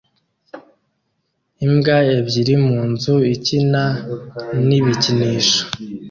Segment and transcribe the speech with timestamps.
[1.65, 3.83] Imbwa ebyiri munzu ikina
[4.67, 5.59] n ibikinisho